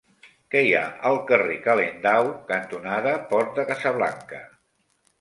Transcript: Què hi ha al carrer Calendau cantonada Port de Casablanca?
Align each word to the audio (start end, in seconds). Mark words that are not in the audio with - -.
Què 0.53 0.63
hi 0.67 0.71
ha 0.77 0.85
al 1.09 1.19
carrer 1.33 1.59
Calendau 1.67 2.31
cantonada 2.55 3.15
Port 3.31 3.57
de 3.61 3.71
Casablanca? 3.73 4.47